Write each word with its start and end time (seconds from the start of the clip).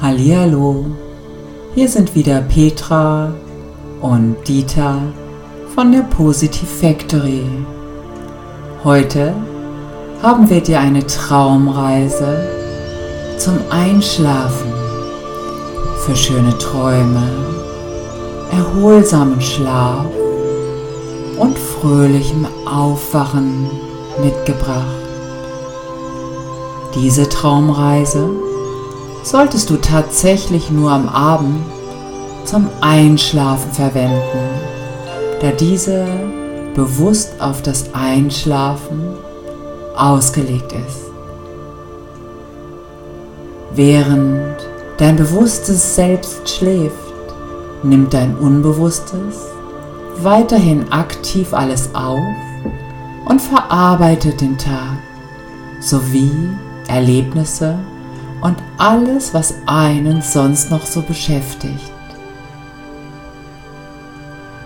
Hallihallo, 0.00 0.86
hier 1.74 1.88
sind 1.88 2.14
wieder 2.14 2.40
Petra 2.42 3.34
und 4.00 4.36
Dieter 4.46 5.02
von 5.74 5.90
der 5.90 6.02
Positive 6.02 6.66
Factory. 6.66 7.42
Heute 8.84 9.34
haben 10.22 10.48
wir 10.48 10.60
dir 10.60 10.78
eine 10.78 11.04
Traumreise 11.04 12.48
zum 13.38 13.58
Einschlafen 13.70 14.72
für 16.06 16.14
schöne 16.14 16.56
Träume, 16.58 17.28
erholsamen 18.52 19.40
Schlaf 19.40 20.06
und 21.40 21.58
fröhlichem 21.58 22.46
Aufwachen 22.72 23.68
mitgebracht. 24.22 24.86
Diese 26.94 27.28
Traumreise 27.28 28.30
solltest 29.30 29.68
du 29.68 29.76
tatsächlich 29.76 30.70
nur 30.70 30.90
am 30.90 31.06
Abend 31.08 31.60
zum 32.44 32.68
Einschlafen 32.80 33.70
verwenden, 33.72 34.22
da 35.42 35.50
diese 35.50 36.06
bewusst 36.74 37.38
auf 37.38 37.60
das 37.60 37.92
Einschlafen 37.92 39.14
ausgelegt 39.94 40.72
ist. 40.72 41.10
Während 43.74 44.56
dein 44.96 45.16
bewusstes 45.16 45.94
Selbst 45.94 46.48
schläft, 46.48 46.94
nimmt 47.82 48.14
dein 48.14 48.34
Unbewusstes 48.34 49.46
weiterhin 50.22 50.90
aktiv 50.90 51.52
alles 51.52 51.94
auf 51.94 52.18
und 53.26 53.40
verarbeitet 53.42 54.40
den 54.40 54.56
Tag 54.56 54.98
sowie 55.80 56.32
Erlebnisse 56.88 57.78
und 58.40 58.56
alles, 58.76 59.34
was 59.34 59.54
einen 59.66 60.22
sonst 60.22 60.70
noch 60.70 60.86
so 60.86 61.02
beschäftigt. 61.02 61.92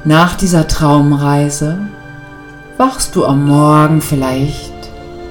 Nach 0.05 0.35
dieser 0.35 0.67
Traumreise 0.67 1.79
wachst 2.77 3.15
du 3.15 3.25
am 3.25 3.47
Morgen 3.47 4.01
vielleicht 4.01 4.73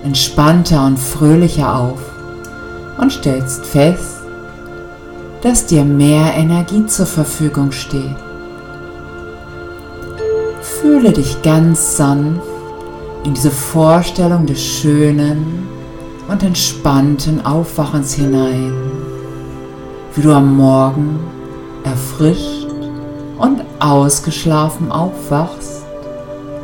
entspannter 0.04 0.86
und 0.86 0.98
fröhlicher 0.98 1.76
auf 1.76 2.00
und 2.98 3.12
stellst 3.12 3.66
fest, 3.66 4.22
dass 5.42 5.66
dir 5.66 5.84
mehr 5.84 6.34
Energie 6.36 6.86
zur 6.86 7.06
Verfügung 7.06 7.72
steht. 7.72 8.16
Fühle 10.62 11.12
dich 11.12 11.42
ganz 11.42 11.98
sanft 11.98 12.42
in 13.24 13.34
diese 13.34 13.52
Vorstellung 13.52 14.46
des 14.46 14.64
schönen, 14.64 15.68
und 16.32 16.44
entspannten 16.44 17.46
Aufwachens 17.46 18.14
hinein, 18.14 18.74
wie 20.16 20.22
du 20.22 20.32
am 20.32 20.56
Morgen 20.56 21.20
erfrischt 21.84 22.68
und 23.38 23.62
ausgeschlafen 23.80 24.92
aufwachst 24.92 25.84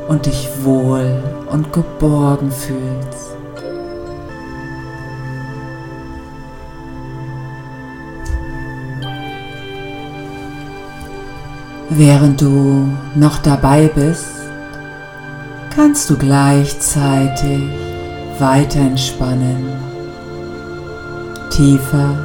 und 0.07 0.25
dich 0.25 0.47
wohl 0.63 1.21
und 1.51 1.73
geborgen 1.73 2.49
fühlst. 2.49 3.35
Während 11.89 12.41
du 12.41 12.87
noch 13.15 13.39
dabei 13.39 13.89
bist, 13.93 14.27
kannst 15.75 16.09
du 16.09 16.17
gleichzeitig 16.17 17.86
weiter 18.39 18.79
entspannen, 18.79 19.67
tiefer. 21.49 22.15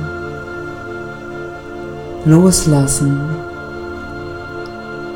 Loslassen. 2.25 3.21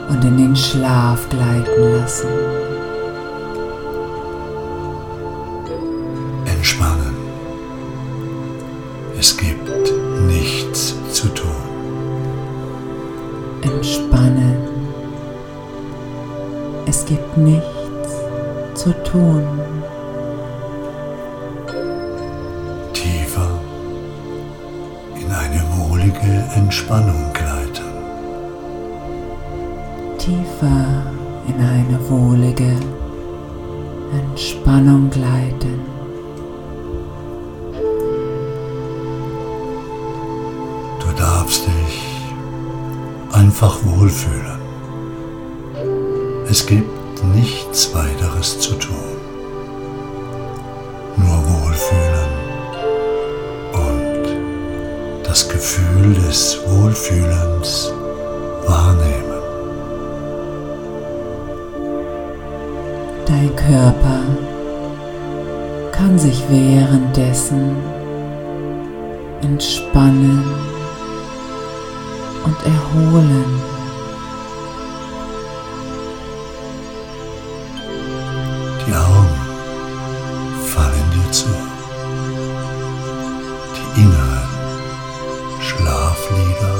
Und 0.09 0.25
in 0.25 0.37
den 0.37 0.57
Schlaf 0.57 1.29
gleiten 1.29 1.93
lassen. 1.93 2.56
Darfst 41.17 41.67
dich 41.67 42.03
einfach 43.33 43.79
wohlfühlen. 43.85 44.61
Es 46.49 46.67
gibt 46.67 47.25
nichts 47.35 47.95
weiteres 47.95 48.61
zu 48.61 48.75
tun. 48.75 48.97
Nur 51.17 51.39
wohlfühlen 51.49 52.47
das 55.37 55.51
Gefühl 55.51 56.15
des 56.15 56.59
Wohlfühlens 56.67 57.93
wahrnehmen. 58.67 59.43
Dein 63.27 63.55
Körper 63.55 64.21
kann 65.93 66.19
sich 66.19 66.43
währenddessen 66.49 67.77
entspannen 69.43 70.43
und 72.47 72.63
erholen. 72.65 73.61
Die 78.87 78.95
Augen 78.95 79.39
fallen 80.73 81.11
dir 81.15 81.33
zu. 81.33 81.49
Die 83.77 84.01
innere 84.01 84.43
Schlaflieder 85.61 86.77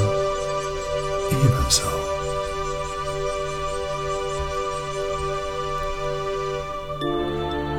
ebenso. 1.31 1.91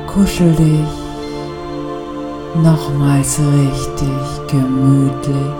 Kuschel 0.05 0.53
dich 0.53 0.93
nochmals 2.61 3.39
richtig 3.39 4.47
gemütlich 4.47 5.58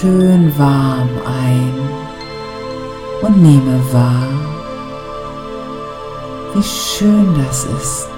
schön 0.00 0.52
warm 0.58 1.08
ein 1.24 1.74
und 3.22 3.42
nehme 3.42 3.80
wahr, 3.92 4.28
wie 6.54 6.62
schön 6.62 7.34
das 7.34 7.64
ist. 7.64 8.15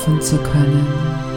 Schlafen 0.00 0.20
zu 0.20 0.38
können. 0.38 1.29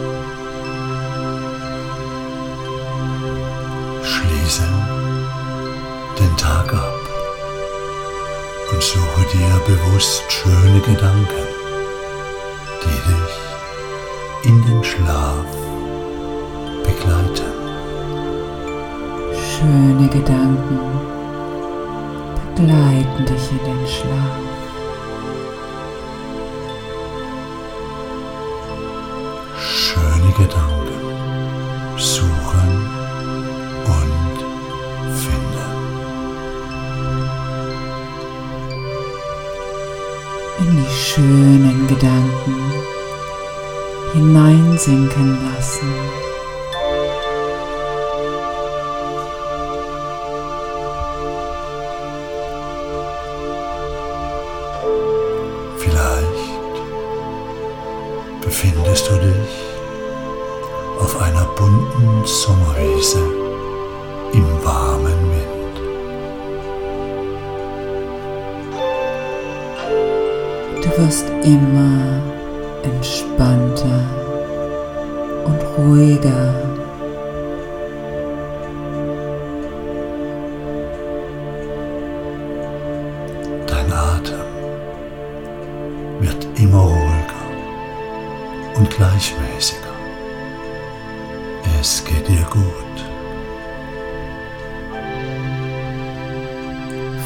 Wirst 70.96 71.28
immer 71.42 72.22
entspannter 72.84 74.00
und 75.44 75.60
ruhiger. 75.76 76.54
Dein 83.66 83.92
Atem 83.92 84.38
wird 86.20 86.46
immer 86.60 86.82
ruhiger 86.82 87.44
und 88.76 88.88
gleichmäßiger. 88.90 89.94
Es 91.80 92.04
geht 92.04 92.28
dir 92.28 92.46
gut. 92.50 92.64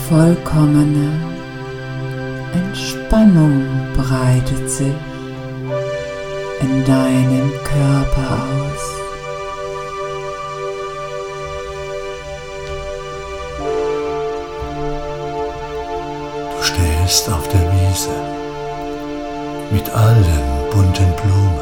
Vollkommene 0.09 1.28
Entspannung 3.11 3.65
breitet 3.97 4.69
sich 4.69 4.93
in 6.61 6.85
deinem 6.85 7.51
Körper 7.65 8.37
aus. 8.45 8.85
Du 16.51 16.63
stehst 16.63 17.31
auf 17.31 17.49
der 17.49 17.63
Wiese 17.73 18.11
mit 19.71 19.89
all 19.89 20.15
den 20.15 20.71
bunten 20.71 21.15
Blumen, 21.17 21.61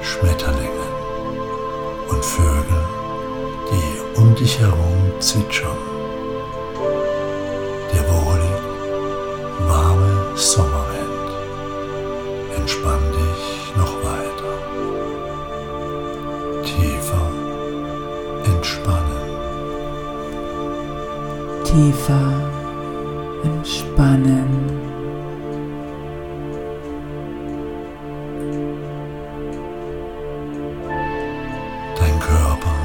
Schmetterlingen 0.00 0.88
und 2.08 2.24
Vögeln, 2.24 2.86
die 3.70 4.18
um 4.18 4.34
dich 4.34 4.58
herum 4.58 5.12
zwitschern. 5.20 5.93
Tiefer 22.04 23.40
entspannen. 23.44 24.48
Dein 31.98 32.20
Körper 32.20 32.76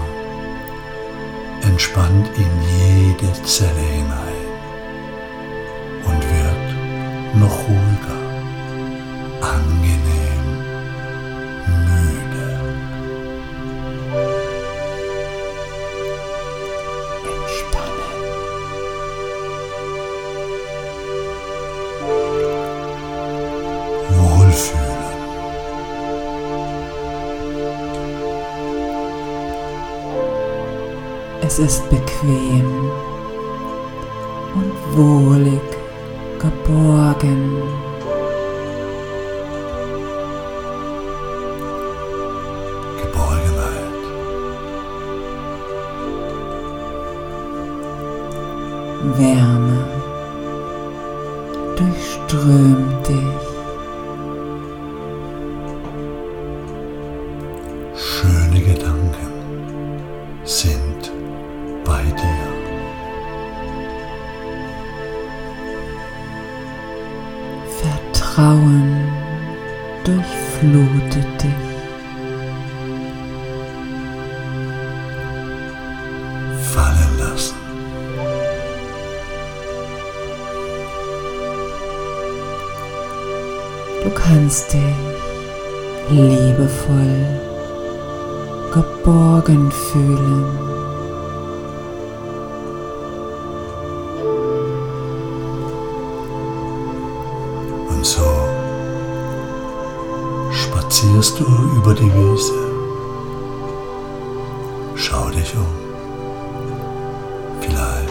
entspannt 1.63 2.29
in 2.37 2.49
jede 2.77 3.33
Zelle 3.43 3.81
hinein 3.91 4.47
und 6.05 6.21
wird 6.33 7.41
noch 7.41 7.57
ruhiger, 7.67 7.78
Es 31.61 31.73
ist 31.73 31.89
bequem 31.89 32.89
und 34.55 34.73
wohlig 34.95 35.59
geborgen. 36.39 37.61
Geborgenheit. 43.01 44.05
Wärme 49.17 49.98
Du 84.03 84.09
kannst 84.11 84.73
dich 84.73 84.81
liebevoll 86.09 87.25
geborgen 88.73 89.71
fühlen. 89.71 90.45
Und 97.89 98.05
so 98.05 98.21
spazierst 100.51 101.39
du 101.39 101.45
über 101.77 101.93
die 101.93 102.11
Wiese. 102.13 102.53
Schau 104.95 105.29
dich 105.29 105.53
um. 105.55 105.67
Vielleicht 107.61 108.09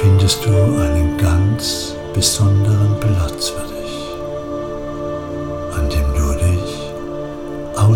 findest 0.00 0.44
du 0.44 0.50
einen 0.50 1.16
ganz 1.18 1.94
besonderen 2.14 2.98
Platz 3.00 3.48
für 3.50 3.66
dich, 3.68 3.77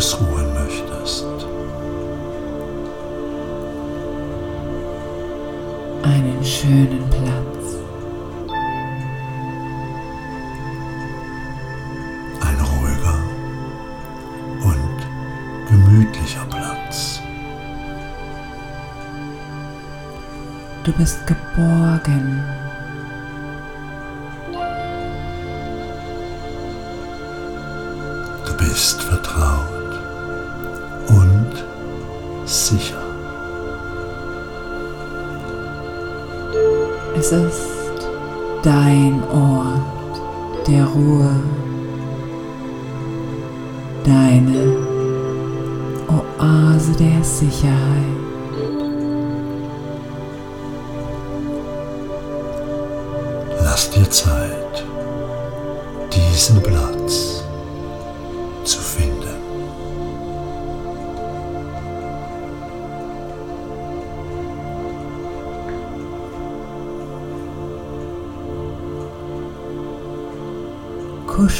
ausruhen 0.02 0.52
möchtest. 0.54 1.24
Einen 6.02 6.44
schönen 6.44 7.08
Platz. 7.08 7.76
Ein 12.40 12.58
ruhiger 12.60 13.18
und 14.64 14.98
gemütlicher 15.68 16.46
Platz. 16.50 17.20
Du 20.82 20.92
bist 20.94 21.24
geborgen. 21.28 22.44
Du 28.44 28.56
bist 28.56 29.00
vertraut 29.02 29.21
dein 38.62 39.22
Ort 39.30 40.68
der 40.68 40.84
Ruhe, 40.84 41.30
deine 44.04 44.76
Oase 46.08 46.92
der 46.92 47.24
Sicherheit. 47.24 47.72
Lass 53.64 53.90
dir 53.90 54.08
Zeit, 54.08 54.84
diesen 56.12 56.62
Platz 56.62 57.41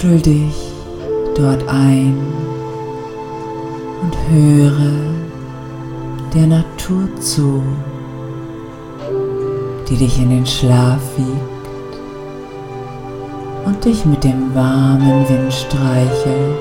Kuschel 0.03 0.21
dich 0.21 0.73
dort 1.37 1.63
ein 1.69 2.19
und 4.03 4.17
höre 4.29 4.91
der 6.35 6.49
Natur 6.49 7.09
zu, 7.21 7.63
die 9.89 9.97
dich 9.97 10.21
in 10.21 10.31
den 10.31 10.45
Schlaf 10.45 10.99
wiegt 11.17 11.69
und 13.65 13.85
dich 13.85 14.05
mit 14.05 14.25
dem 14.25 14.53
warmen 14.57 15.29
Wind 15.29 15.53
streichelt 15.53 16.59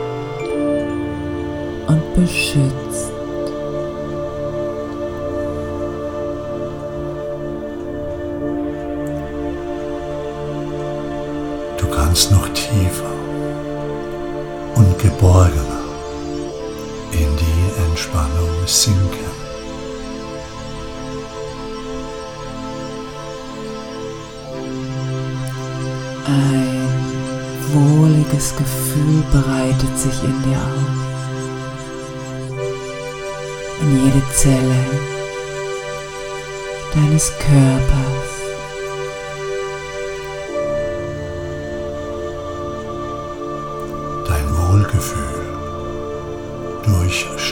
und 1.87 2.13
beschützt. 2.13 2.80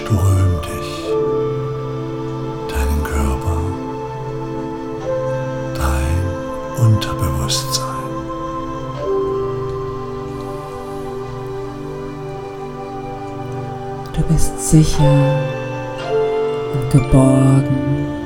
Durchströmt 0.10 0.66
dich, 0.66 1.06
deinen 2.70 3.04
Körper, 3.04 3.58
dein 5.76 6.86
Unterbewusstsein. 6.86 7.86
Du 14.16 14.22
bist 14.34 14.70
sicher 14.70 15.44
und 16.74 16.92
geborgen. 16.92 18.19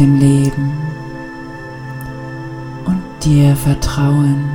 Dem 0.00 0.18
Leben 0.18 0.72
und 2.86 3.02
dir 3.22 3.54
vertrauen. 3.54 4.48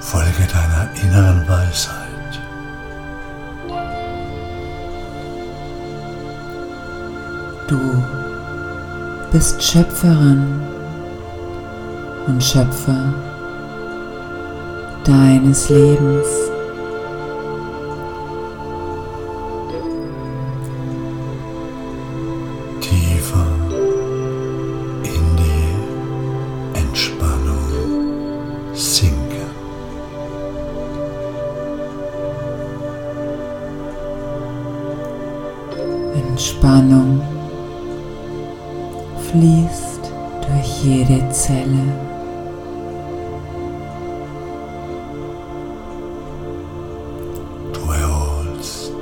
Folge 0.00 0.44
deiner 0.52 0.90
inneren 1.00 1.48
Weisheit. 1.48 2.40
Du 7.68 7.78
bist 9.30 9.62
Schöpferin 9.62 10.60
und 12.26 12.42
Schöpfer 12.42 13.14
deines 15.04 15.68
Lebens. 15.68 16.51
Fließt 39.32 40.12
durch 40.46 40.84
jede 40.84 41.26
Zelle. 41.30 41.84
Du 47.72 47.90
erholst 47.90 48.92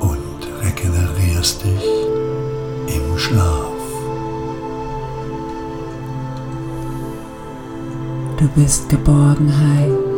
und 0.00 0.48
regenerierst 0.62 1.64
dich 1.64 2.94
im 2.94 3.18
Schlaf. 3.18 3.72
Du 8.36 8.48
bist 8.48 8.88
Geborgenheit. 8.90 10.11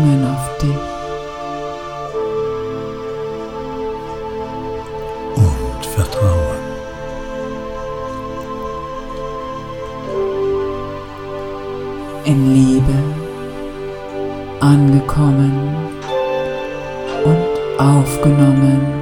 Lösungen 0.00 0.24
auf 0.24 0.58
dich. 0.58 0.76
und 5.36 5.86
Vertrauen. 5.86 6.60
in 12.24 12.52
Liebe 12.54 12.94
angekommen 14.60 15.52
und 17.24 17.80
aufgenommen. 17.80 18.99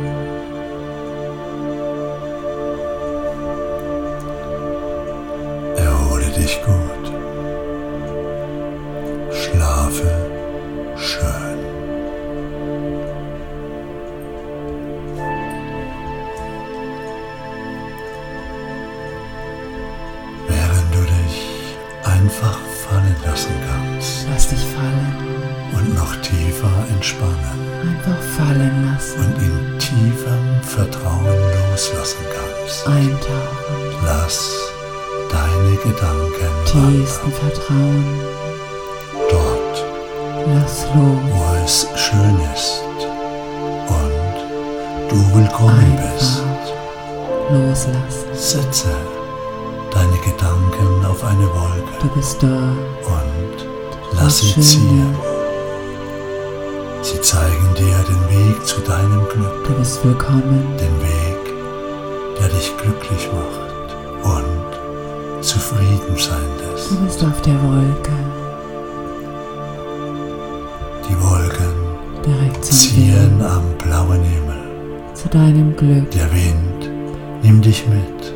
Zufrieden 65.40 66.16
sein 66.16 66.48
lässt. 66.72 66.90
Du 66.90 66.96
bist 67.04 67.22
auf 67.24 67.40
der 67.42 67.54
Wolke. 67.62 68.12
Die 71.08 71.16
Wolken 71.22 71.74
Direkt 72.24 72.64
ziehen 72.64 73.38
Weg. 73.40 73.46
am 73.46 73.62
blauen 73.78 74.22
Himmel. 74.22 75.14
Zu 75.14 75.28
deinem 75.28 75.74
Glück. 75.76 76.10
Der 76.10 76.30
Wind 76.32 76.90
nimmt 77.42 77.64
dich 77.64 77.86
mit, 77.88 78.34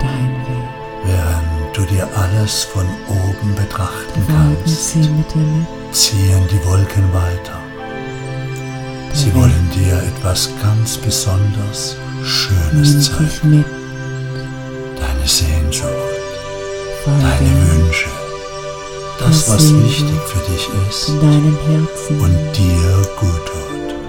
Dein 0.00 0.30
Weg. 0.46 0.68
während 1.04 1.76
du 1.76 1.82
dir 1.94 2.08
alles 2.16 2.64
von 2.64 2.84
oben 3.08 3.54
betrachten 3.54 4.20
Die 4.26 4.32
Wolken 4.32 4.56
kannst. 4.64 4.90
ziehen 4.90 5.16
mit 5.16 5.34
dir 5.34 5.38
mit. 5.38 5.94
Ziehen 5.94 6.42
die 6.50 6.66
Wolken 6.68 7.04
weiter. 7.12 7.58
Der 9.10 9.16
Sie 9.16 9.26
Wind 9.26 9.36
wollen 9.36 9.70
dir 9.74 9.96
etwas 9.98 10.50
ganz 10.60 10.96
besonders 10.98 11.96
Schönes 12.24 13.10
zeigen. 13.12 13.64
Deine 17.06 17.68
Wünsche, 17.68 18.08
das, 19.18 19.48
was 19.50 19.74
wichtig 19.74 20.20
für 20.26 20.50
dich 20.50 20.68
ist 20.88 21.08
in 21.08 21.20
deinem 21.20 21.58
Herzen. 21.66 22.20
und 22.20 22.36
dir 22.56 23.08
gut 23.18 23.46
tut. 23.46 24.03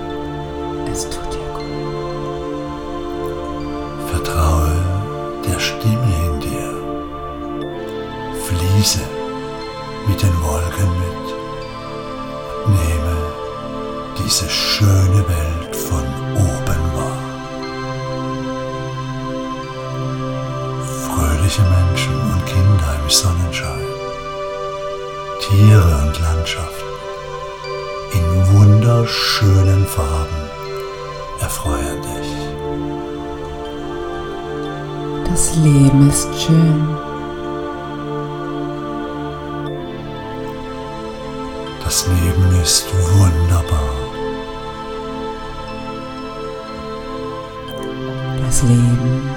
Das 35.56 35.64
Leben 35.64 36.10
ist 36.10 36.28
schön. 36.38 36.88
Das 41.82 42.08
Leben 42.08 42.62
ist 42.62 42.86
wunderbar. 43.14 43.96
Das 48.46 48.64
Leben 48.64 49.30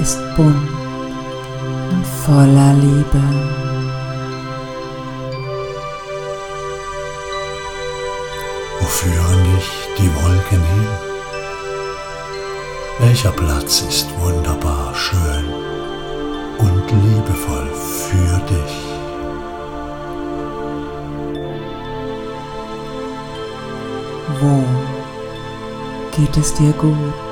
ist 0.00 0.20
bunt 0.36 0.54
und 1.90 2.06
voller 2.24 2.74
Liebe. 2.74 3.22
Wo 8.78 8.86
führen 8.86 9.44
dich 9.56 9.88
die 9.98 10.14
Wolken 10.14 10.62
hin? 10.62 11.07
Welcher 13.00 13.30
Platz 13.30 13.82
ist 13.82 14.08
wunderbar 14.18 14.92
schön 14.92 15.44
und 16.58 16.90
liebevoll 16.90 17.70
für 17.72 18.40
dich? 18.50 18.76
Wo 24.40 24.64
geht 26.16 26.36
es 26.36 26.52
dir 26.54 26.72
gut? 26.72 27.27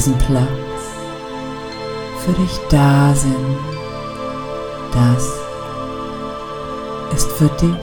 Diesem 0.00 0.16
Platz 0.16 0.48
für 2.24 2.32
dich 2.32 2.58
da 2.70 3.12
sind. 3.14 3.58
Das 4.94 5.28
ist 7.14 7.30
für 7.32 7.50
dich. 7.60 7.76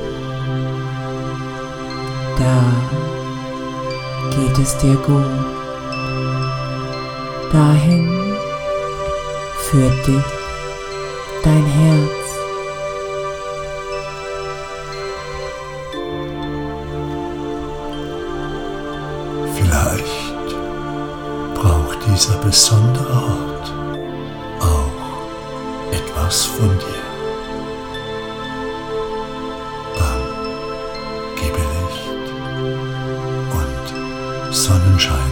Da 2.39 2.63
geht 4.32 4.58
es 4.58 4.75
dir 4.80 4.95
gut. 4.95 5.25
Dahin 7.51 8.36
führt 9.69 10.08
dich 10.08 10.25
dein 11.43 11.65
Herz. 11.65 12.27
Vielleicht 19.56 20.37
dieser 22.17 22.38
besondere 22.38 23.13
Ort 23.13 23.71
auch 24.60 25.91
etwas 25.91 26.45
von 26.45 26.69
dir. 26.80 27.03
Dann 29.99 30.23
gebe 31.36 31.60
Licht 31.60 32.32
und 33.53 34.56
Sonnenschein 34.56 35.26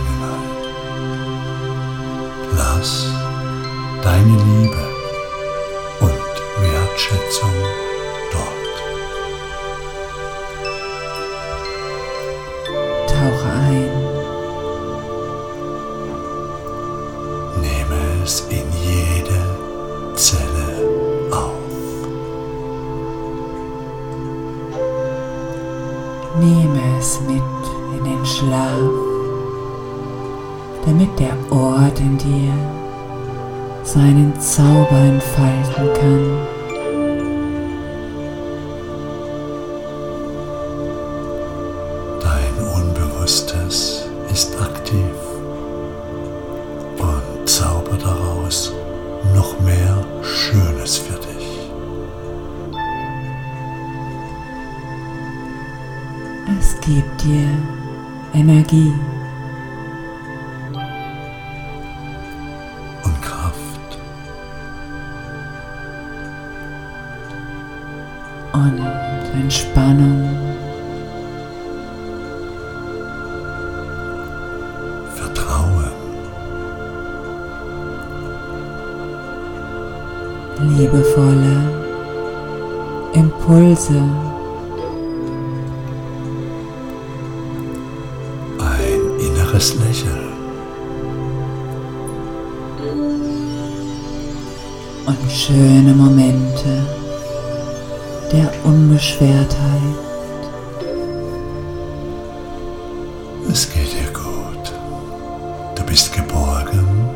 und 68.53 68.81
Entspannung. 69.41 70.29
Vertrauen, 75.15 75.91
liebevolle 80.77 81.57
Impulse, 83.13 84.01
ein 88.59 89.19
inneres 89.19 89.75
Lächeln, 89.75 90.33
und 95.05 95.31
schöne 95.31 95.93
Momente 95.93 96.94
der 98.31 98.51
Unbeschwertheit. 98.63 99.95
Es 103.49 103.71
geht 103.71 103.93
dir 103.93 104.11
gut. 104.13 104.73
Du 105.75 105.83
bist 105.85 106.13
geborgen 106.13 107.09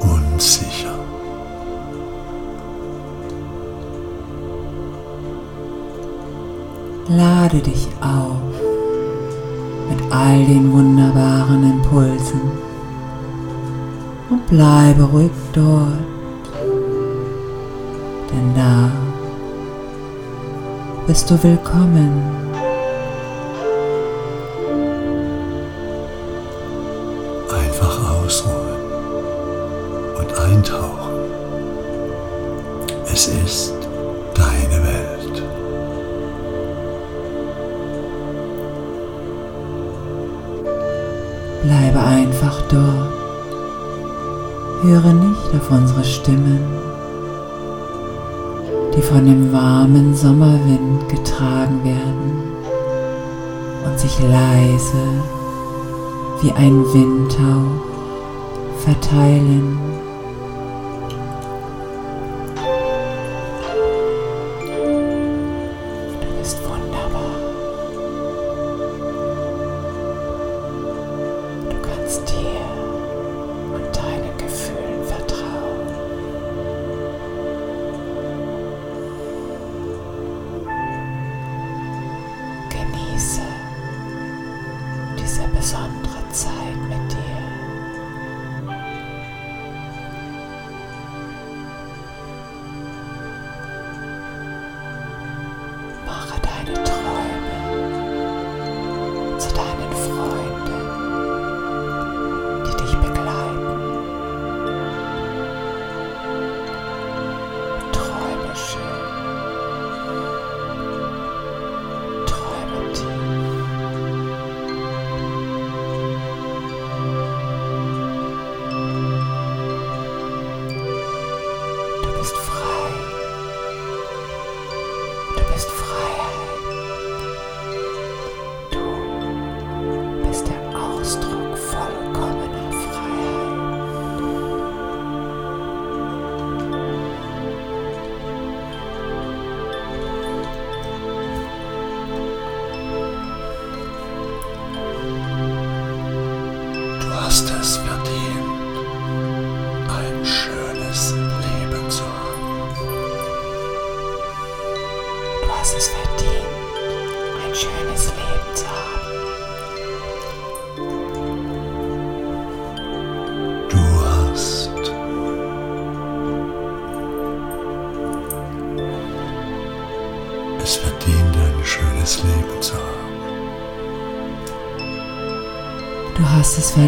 und 0.00 0.42
sicher. 0.42 0.98
Lade 7.08 7.58
dich 7.58 7.88
auf 8.00 8.54
mit 9.88 10.12
all 10.12 10.44
den 10.44 10.72
wunderbaren 10.72 11.62
Impulsen 11.72 12.40
und 14.30 14.46
bleibe 14.46 15.04
ruhig 15.04 15.30
dort, 15.52 16.03
bist 21.14 21.30
du 21.30 21.40
willkommen. 21.44 22.10
Einfach 27.48 28.16
ausruhen 28.16 28.82
und 30.18 30.38
eintauchen. 30.40 31.12
Es 33.12 33.28
ist 33.28 33.74
deine 34.34 34.82
Welt. 34.82 35.42
Bleibe 41.62 42.00
einfach 42.00 42.60
dort. 42.62 43.12
Höre 44.82 45.12
nicht 45.12 45.54
auf 45.60 45.70
unsere 45.70 46.02
Stimmen, 46.02 46.58
die 48.96 49.02
von 49.02 49.24
dem 49.26 49.52
warmen 49.52 50.14
Sommerwind 50.14 51.08
getragen 51.08 51.82
werden 51.82 52.42
und 53.84 53.98
sich 53.98 54.18
leise 54.20 55.04
wie 56.42 56.52
ein 56.52 56.84
Windhauch 56.92 57.84
verteilen. 58.84 59.93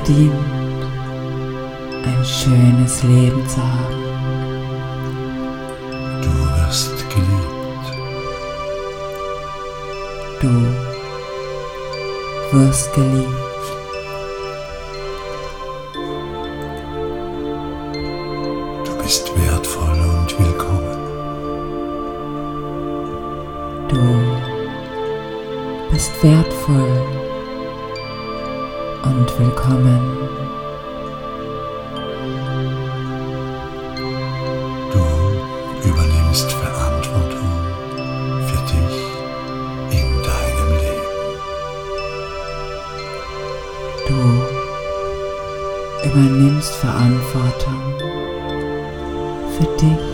Verdient, 0.06 0.32
ein 2.04 2.24
schönes 2.24 3.02
Leben 3.02 3.46
zu 3.48 3.56
haben. 3.56 3.94
Du 6.22 6.30
wirst 6.56 6.96
geliebt. 7.10 7.86
Du 10.40 10.52
wirst 12.52 12.94
geliebt. 12.94 13.35
Du 36.36 36.42
übernimmst 36.42 36.52
Verantwortung 36.52 37.48
für 38.46 38.60
dich 38.66 38.96
in 39.90 40.08
deinem 40.22 40.70
Leben. 40.82 41.08
Du 44.06 44.20
übernimmst 46.06 46.74
Verantwortung 46.74 47.80
für 49.56 49.68
dich 49.80 50.05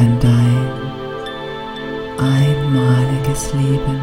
kann 0.00 0.18
dein 0.18 0.70
einmaliges 2.18 3.52
Leben 3.52 4.00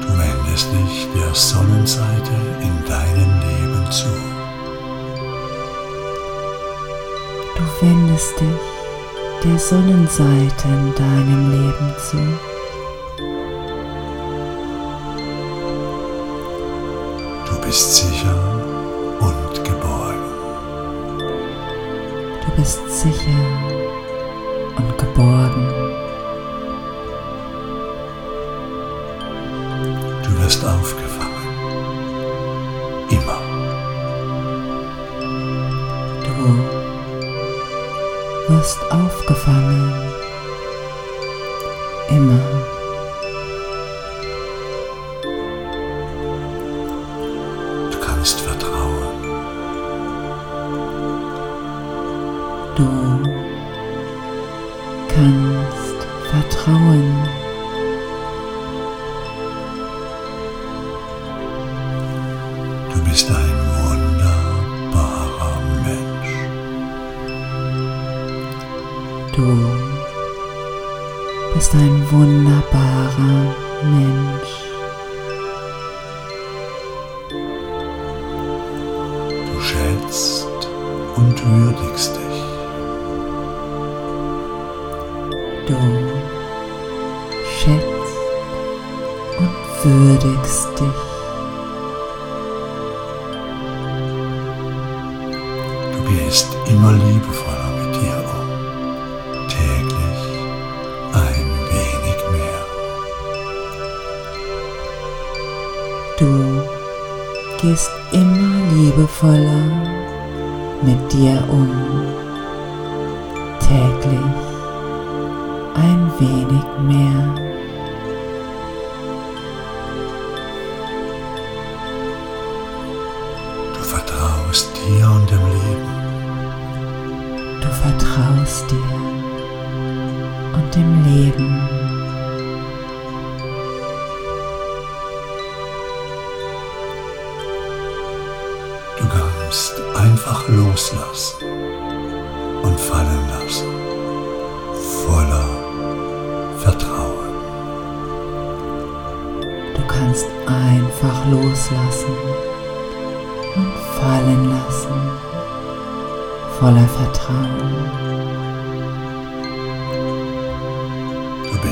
Du 0.00 0.08
wendest 0.18 0.68
dich 0.72 1.08
der 1.14 1.34
Sonnenseite 1.34 2.32
in 2.62 2.84
deinem 2.88 3.32
Leben 3.40 3.90
zu. 3.90 4.08
Du 7.56 7.86
wendest 7.86 8.40
dich 8.40 9.44
der 9.44 9.58
Sonnenseite 9.58 10.68
in 10.68 10.94
deinem 10.94 11.50
Leben 11.50 11.94
zu. 11.98 12.47
Sicher 22.98 23.57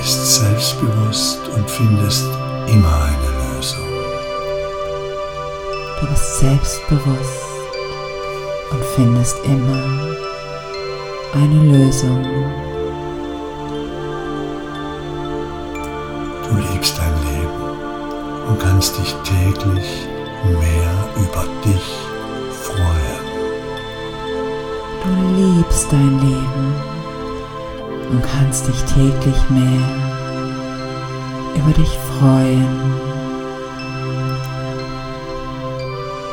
bist 0.07 0.37
selbstbewusst 0.37 1.41
und 1.49 1.69
findest 1.69 2.27
immer 2.69 2.97
eine 3.07 3.57
Lösung. 3.57 3.89
Du 6.01 6.07
bist 6.07 6.39
selbstbewusst 6.39 7.43
und 8.71 8.85
findest 8.95 9.37
immer 9.45 9.83
eine 11.35 11.61
Lösung. 11.73 12.23
Du 16.45 16.57
liebst 16.73 16.97
dein 16.99 17.17
Leben 17.25 18.49
und 18.49 18.61
kannst 18.61 18.97
dich 18.97 19.13
täglich 19.25 20.07
mehr 20.45 21.09
über 21.17 21.45
dich 21.65 21.85
freuen. 22.63 23.25
Du 25.03 25.57
liebst 25.57 25.91
dein 25.91 26.21
Leben 26.21 26.86
und 28.11 28.23
kannst 28.23 28.69
dich 28.69 28.83
täglich 28.85 29.51
mehr 29.51 30.17
über 31.57 31.73
dich 31.73 31.99
freuen. 32.19 32.95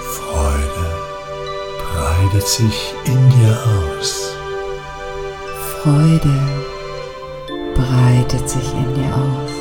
Freude 0.01 0.86
breitet 1.93 2.47
sich 2.47 2.93
in 3.05 3.29
dir 3.29 3.57
aus. 3.97 4.36
Freude 5.81 6.33
breitet 7.73 8.49
sich 8.49 8.73
in 8.73 8.93
dir 8.93 9.15
aus. 9.15 9.51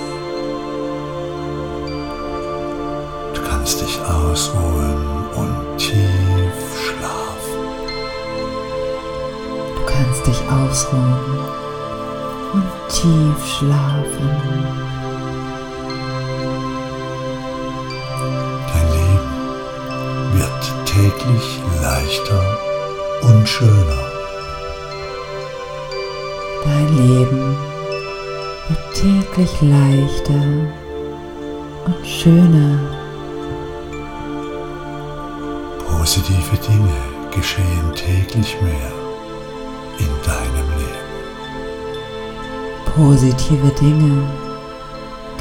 Du 3.34 3.42
kannst 3.42 3.80
dich 3.80 4.00
ausruhen 4.00 5.26
und 5.36 5.78
tief 5.78 6.56
schlafen. 6.76 7.62
Du 9.76 9.82
kannst 9.86 10.26
dich 10.26 10.40
ausruhen 10.48 11.41
tief 13.02 13.46
schlafen. 13.58 14.30
Dein 18.70 18.88
Leben 18.96 19.34
wird 20.34 20.64
täglich 20.86 21.60
leichter 21.82 22.42
und 23.22 23.48
schöner. 23.48 24.04
Dein 26.64 26.88
Leben 26.96 27.56
wird 28.68 28.94
täglich 28.94 29.62
leichter 29.62 30.44
und 31.86 32.06
schöner. 32.06 32.78
Positive 35.88 36.56
Dinge 36.68 36.98
geschehen 37.34 37.92
täglich 37.96 38.56
mehr 38.62 38.92
in 39.98 40.12
deinem 40.24 40.78
Leben. 40.78 41.01
Positive 42.94 43.68
Dinge 43.80 44.22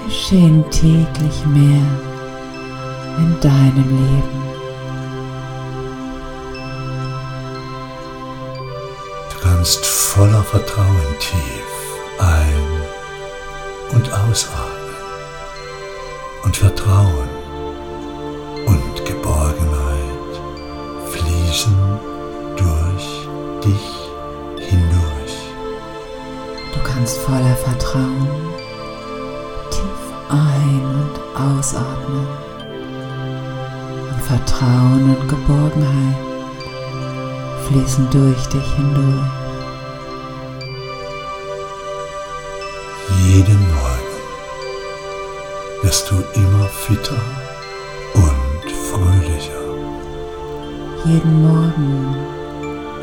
geschehen 0.06 0.64
täglich 0.72 1.46
mehr 1.48 1.86
in 3.18 3.38
deinem 3.42 3.90
Leben. 3.90 4.42
Du 9.32 9.38
kannst 9.44 9.86
voller 9.86 10.44
Vertrauen 10.44 11.20
tief 11.20 11.72
ein- 12.20 13.96
und 13.98 14.14
ausatmen 14.14 14.96
und 16.44 16.56
Vertrauen 16.56 17.30
und 18.66 19.06
Geborgenheit 19.06 20.32
fließen 21.12 21.91
Kannst 27.12 27.26
voller 27.26 27.56
Vertrauen 27.58 28.28
tief 29.70 30.02
ein- 30.30 30.86
und 30.86 31.20
ausatmen. 31.36 32.26
Und 34.12 34.22
Vertrauen 34.22 35.18
und 35.18 35.28
Geborgenheit 35.28 36.16
fließen 37.68 38.10
durch 38.12 38.48
dich 38.48 38.76
hindurch. 38.76 39.30
Jeden 43.26 43.60
Morgen 43.60 44.14
wirst 45.82 46.12
du 46.12 46.16
immer 46.34 46.66
fitter 46.68 47.22
fröhlicher. 48.90 49.62
Jeden 51.06 51.42
Morgen 51.42 52.16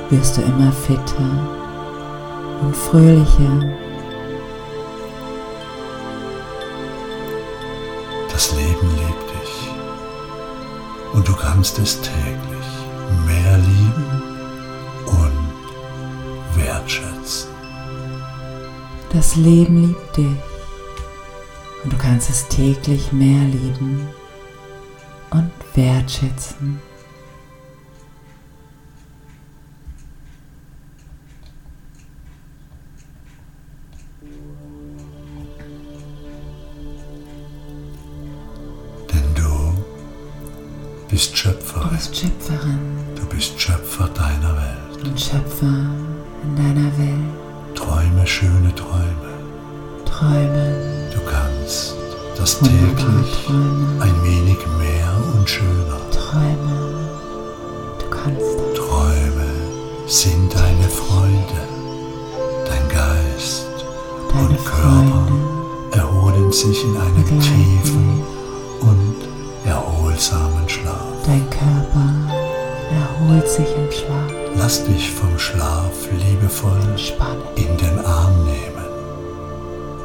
wirst 0.08 0.38
du 0.38 0.42
immer 0.42 0.72
fitter 0.72 1.58
und 2.62 2.74
fröhlicher. 2.74 3.87
Kannst 11.58 11.78
es 11.80 12.00
täglich 12.00 12.68
mehr 13.26 13.58
lieben 13.58 14.22
und 15.06 16.56
wertschätzen. 16.56 17.50
Das 19.12 19.34
Leben 19.34 19.88
liebt 19.88 20.16
dich 20.16 20.36
und 21.82 21.92
du 21.92 21.98
kannst 21.98 22.30
es 22.30 22.46
täglich 22.46 23.10
mehr 23.10 23.42
lieben 23.46 24.08
und 25.30 25.50
wertschätzen. 25.74 26.80
Bist 41.18 41.32
Du 41.32 41.36
Schöpferin, 41.36 41.90
bist 41.90 42.16
Schöpferin 42.16 42.78
du 43.16 43.26
bist 43.26 43.60
Schöpfer 43.60 44.08
deiner 44.14 44.54
Welt. 44.56 45.04
und 45.04 45.20
Schöpfer 45.20 45.66
in 46.44 46.54
deiner 46.54 46.96
Welt. 46.96 47.74
Träume 47.74 48.24
schöne 48.24 48.72
Träume. 48.76 49.32
Träume 50.04 51.10
Du 51.12 51.20
kannst 51.28 51.96
das 52.36 52.60
täglich 52.60 53.48
ein 53.98 54.17
Lass 74.68 74.84
dich 74.84 75.10
vom 75.12 75.38
Schlaf 75.38 75.94
liebevoll 76.12 76.78
Entspannen. 76.90 77.40
in 77.56 77.74
den 77.78 78.04
Arm 78.04 78.44
nehmen. 78.44 78.84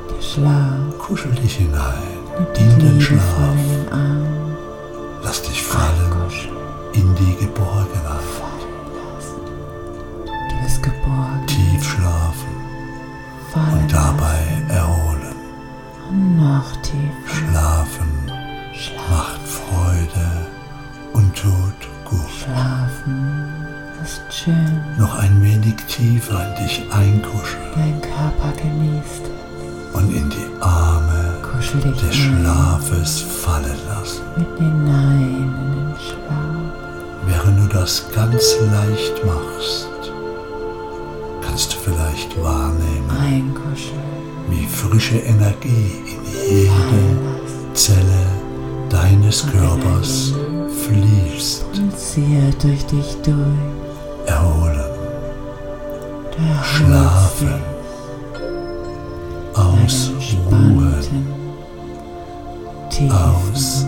Der 0.09 0.21
Schlaf 0.21 0.97
Kuschel 0.97 1.33
dich 1.33 1.57
hinein 1.57 2.21
in 2.55 2.79
den 2.79 3.01
Schlaf. 3.01 3.57
Lass 5.21 5.41
dich 5.41 5.61
fallen 5.61 6.31
in 6.93 7.13
die 7.15 7.35
Geborgenheit. 7.43 8.22
Wenig 25.63 25.75
tiefer 25.87 26.47
in 26.47 26.63
dich 26.65 26.81
einkuscheln 26.91 27.61
Dein 27.75 28.01
Körper 28.01 28.53
genießt 28.57 29.23
es. 29.23 29.95
und 29.95 30.13
in 30.15 30.29
die 30.29 30.61
Arme 30.61 31.35
des. 32.01 32.15
Schlafes 32.15 33.21
fallen 33.21 33.77
lassen. 33.87 34.21
Mit 34.37 34.47
hinein 34.57 35.21
in 35.37 35.71
den 35.75 35.95
Schlaf. 35.97 37.25
Während 37.25 37.59
du 37.59 37.77
das 37.77 38.05
ganz 38.13 38.55
leicht 38.71 39.25
machst, 39.25 39.87
kannst 41.41 41.73
du 41.73 41.77
vielleicht 41.77 42.41
wahrnehmen, 42.43 43.09
Einkuscheln. 43.09 43.99
wie 44.49 44.65
frische 44.65 45.17
Energie 45.17 45.91
in 46.05 46.49
jede. 46.49 47.73
Zelle 47.73 48.25
deines 48.89 49.45
Körpers 49.51 50.33
fließt. 50.85 51.65
Pulsiert 51.71 52.63
durch 52.63 52.85
dich 52.85 53.15
durch. 53.23 54.27
Erholst 54.27 54.82
Schlafen, 56.63 57.61
ausruhen, 59.53 61.27
ausrichten, 63.09 63.83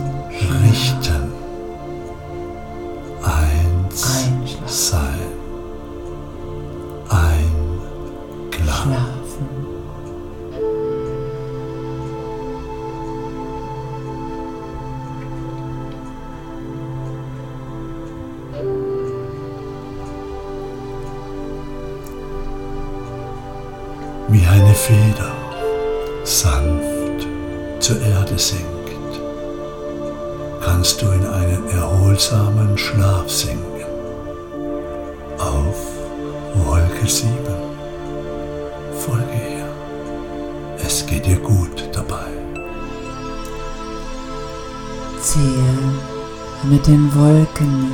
mit 46.64 46.86
den 46.88 47.14
Wolken. 47.14 47.92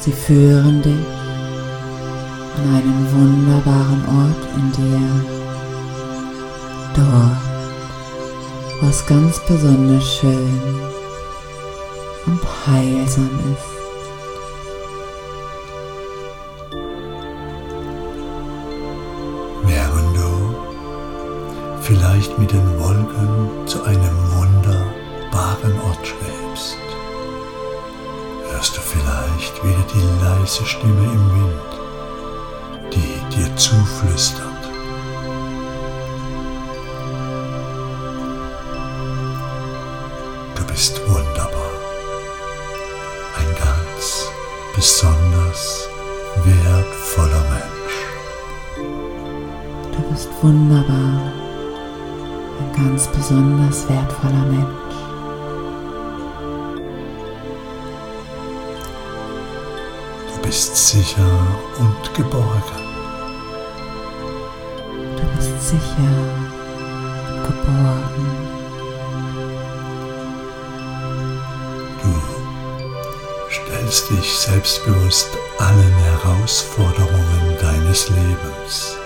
Sie 0.00 0.12
führen 0.12 0.82
dich 0.82 1.06
an 2.56 2.74
einen 2.74 3.06
wunderbaren 3.12 4.04
Ort 4.06 4.42
in 4.56 4.72
dir. 4.72 5.24
Dort, 6.94 8.80
wo 8.80 8.88
es 8.88 9.06
ganz 9.06 9.40
besonders 9.46 10.04
schön 10.04 10.60
und 12.26 12.40
heilsam 12.66 13.30
ist. 13.52 13.77
Stimme 30.64 31.04
im 31.04 31.37
sicher 61.08 61.46
und 61.78 62.14
geborgen. 62.14 62.84
Du 65.16 65.36
bist 65.36 65.68
sicher 65.68 66.14
und 67.28 67.42
geborgen. 67.44 68.26
Du 72.02 73.50
stellst 73.50 74.10
dich 74.10 74.38
selbstbewusst 74.38 75.30
allen 75.58 75.94
Herausforderungen 75.94 77.56
deines 77.60 78.10
Lebens 78.10 78.96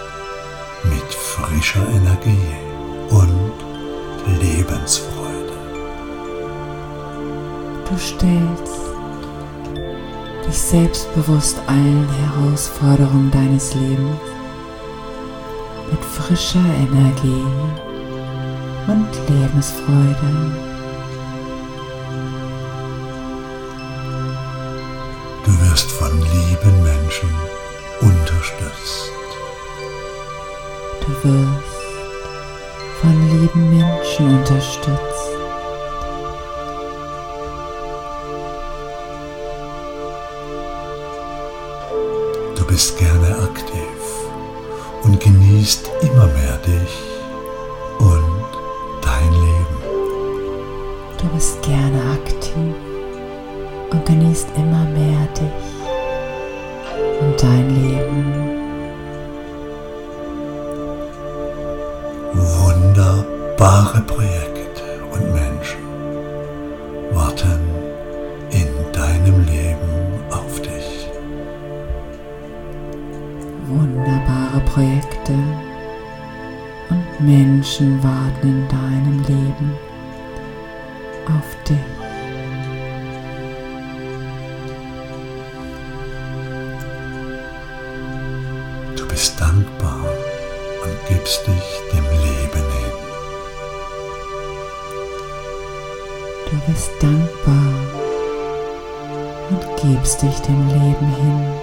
mit 0.84 1.14
frischer 1.14 1.86
Energie 1.88 2.56
und 3.10 3.52
Lebensfreude. 4.40 5.52
Du 7.88 7.96
stellst 7.96 8.91
dich 10.46 10.58
selbstbewusst 10.58 11.58
allen 11.66 12.08
Herausforderungen 12.08 13.30
deines 13.30 13.74
Lebens 13.74 14.20
mit 15.90 16.04
frischer 16.04 16.64
Energie 16.78 17.44
und 18.86 19.08
Lebensfreude. 19.28 20.52
Du 25.44 25.60
wirst 25.60 25.90
von 25.90 26.18
lieben 26.20 26.82
Menschen 26.82 27.28
unterstützt. 28.00 29.12
Du 31.00 31.28
wirst 31.28 31.72
von 33.00 33.40
lieben 33.40 33.70
Menschen 33.70 34.38
unterstützt. 34.38 35.11
Francisca. 42.82 43.11
bist 89.12 89.38
dankbar 89.38 90.00
und 90.84 91.06
gibst 91.06 91.46
dich 91.46 91.80
dem 91.92 92.04
Leben 92.04 92.64
hin. 92.72 92.92
Du 96.50 96.72
bist 96.72 96.90
dankbar 96.98 97.74
und 99.50 99.66
gibst 99.82 100.22
dich 100.22 100.38
dem 100.40 100.66
Leben 100.68 101.14
hin. 101.16 101.61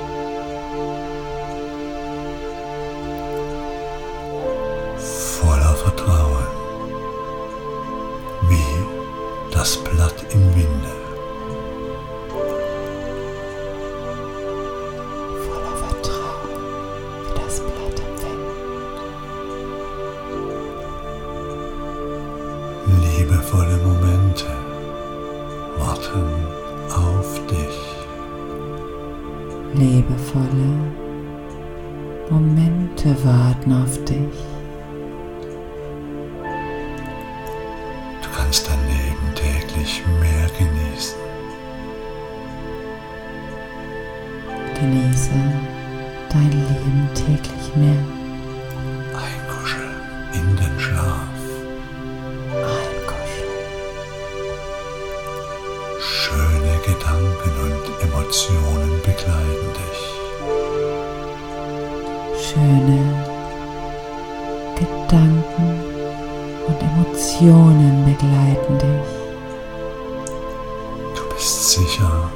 bist 71.39 71.69
sicher 71.69 72.29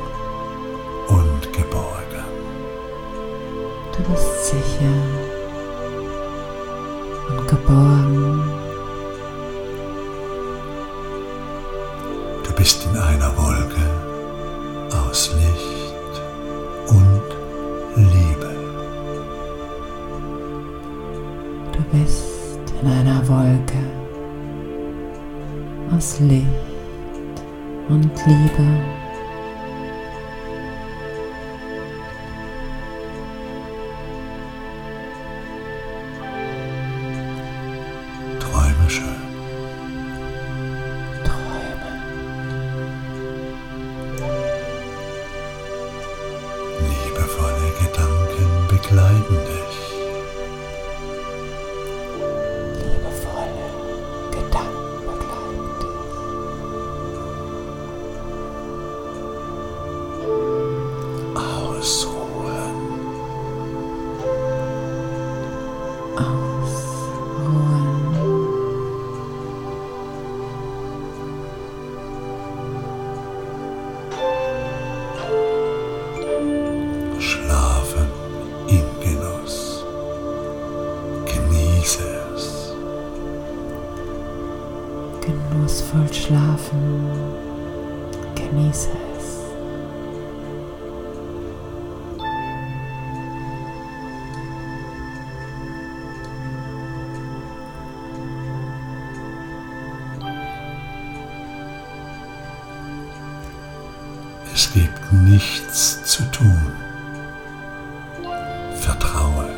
und 1.09 1.51
geborgen. 1.51 2.23
Du 3.91 4.01
bist 4.09 4.45
sicher 4.45 4.95
und 7.27 7.45
geborgen. 7.45 8.22
genussvoll 85.25 86.11
schlafen. 86.13 87.07
Genieße 88.35 88.89
es. 89.17 89.39
Es 104.53 104.73
gibt 104.73 105.13
nichts 105.13 106.03
zu 106.03 106.23
tun. 106.31 106.71
Vertraue. 108.75 109.49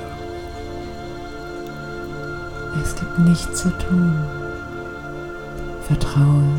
Es 2.83 2.95
gibt 2.95 3.19
nichts 3.19 3.61
zu 3.63 3.69
tun. 3.69 4.34
Oh. 6.17 6.54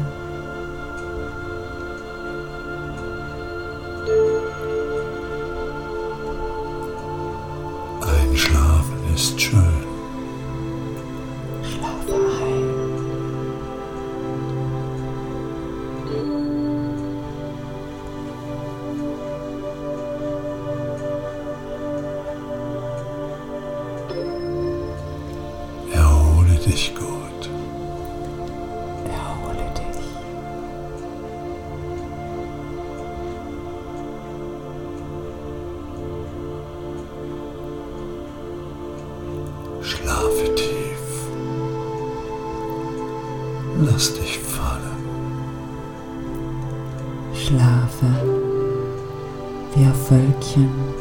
wie 49.76 49.86
auf 49.86 50.10
Wölkchen. 50.10 50.95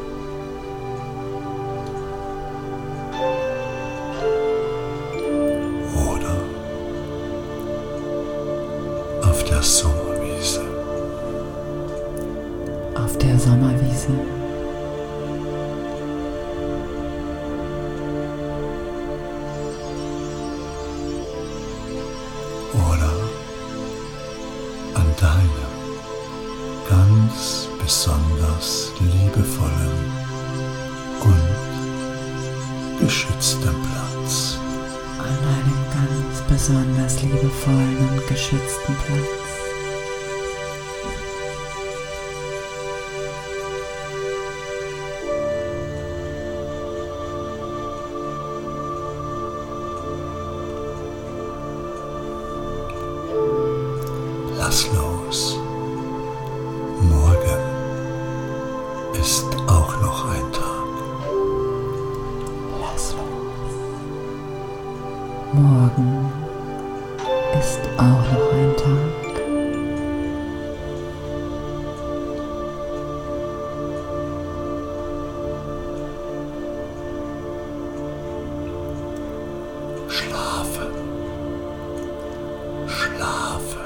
Schlafe. 82.88 83.86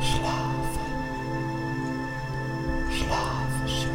Schlafe. 0.00 0.84
Schlafe 2.90 3.68
schön. 3.68 3.90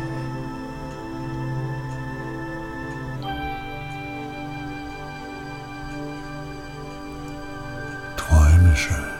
Träume 8.16 8.76
schön. 8.76 9.19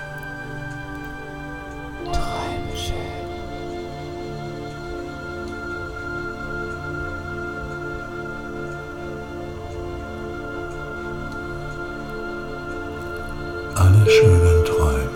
deine 14.00 14.10
schönen 14.10 14.66
Träume 14.66 15.10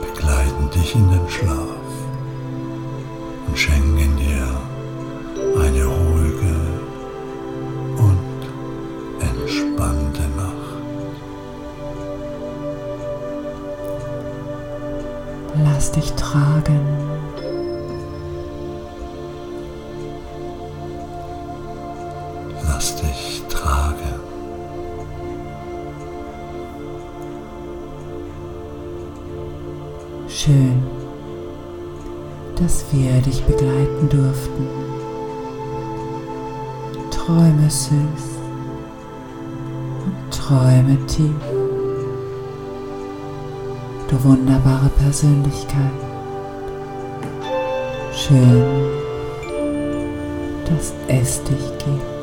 begleiten 0.00 0.70
dich 0.70 0.94
in 0.94 1.10
den 1.10 1.28
Schlaf. 1.28 1.67
Monty, 41.08 41.34
du 44.10 44.24
wunderbare 44.24 44.90
Persönlichkeit. 44.98 45.90
Schön, 48.14 48.62
dass 50.66 50.92
es 51.08 51.42
dich 51.44 51.78
gibt. 51.78 52.17